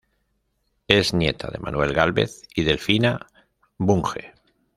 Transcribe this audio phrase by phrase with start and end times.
[0.87, 3.27] Es nieta de Manuel Gálvez y Delfina
[3.77, 4.33] Bunge.